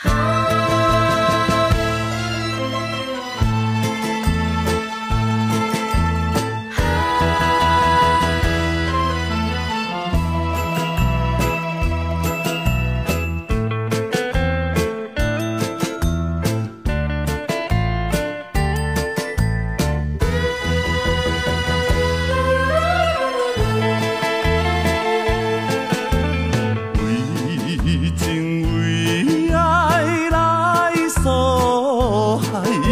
[0.00, 0.18] Hi.
[32.38, 32.87] 海。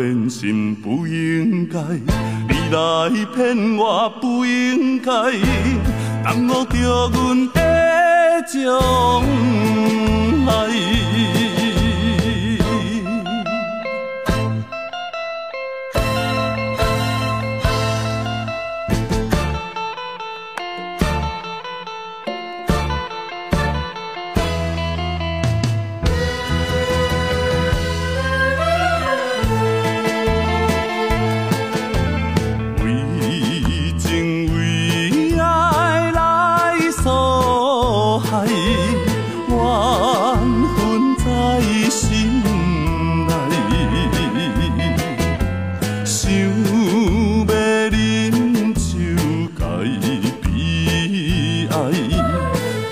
[0.00, 1.78] 变心不应该，
[2.48, 5.12] 你来骗我不应该，
[6.24, 8.80] 耽误着阮的将
[10.46, 11.49] 来。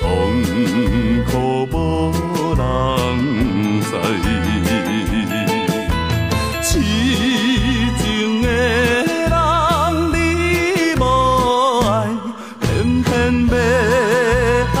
[0.00, 0.06] 痛
[1.26, 1.74] 苦无
[2.54, 2.62] 人
[3.82, 3.90] 知，
[6.62, 6.68] 痴
[7.98, 8.04] 情
[8.42, 9.34] 的人
[10.12, 10.14] 你
[11.00, 11.02] 无
[11.88, 11.90] 爱，
[12.60, 12.64] 偏
[13.02, 13.10] 偏
[13.48, 13.52] 要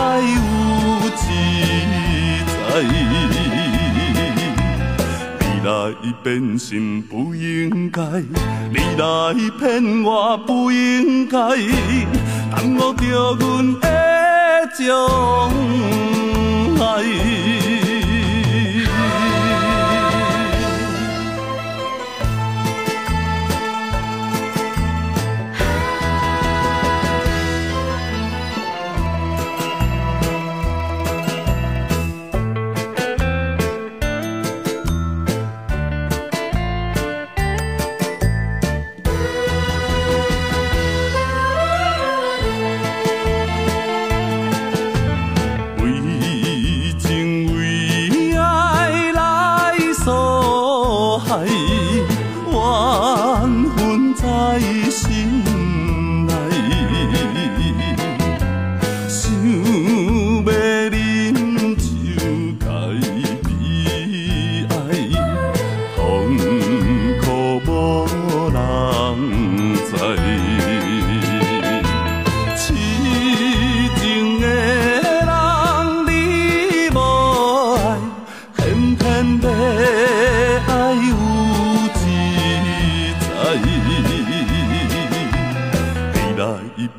[0.20, 0.36] 有
[1.16, 1.20] 知。
[5.40, 5.70] 你来
[6.22, 6.24] 变
[6.58, 8.00] 心不应该，
[8.70, 9.64] 你来骗
[10.04, 11.38] 我不应该。
[12.50, 16.15] 耽误着阮的情。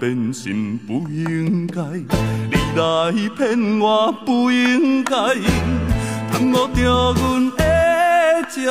[0.08, 5.14] 真心不应该，你来骗我，不应该，
[6.32, 8.64] 耽误着阮的情。